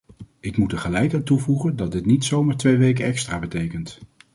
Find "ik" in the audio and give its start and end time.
0.39-0.57